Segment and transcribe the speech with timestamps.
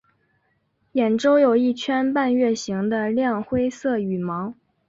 [0.93, 4.55] 眼周有一圈半月形的亮灰色羽毛。